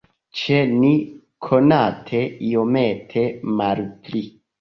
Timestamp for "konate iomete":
1.47-3.27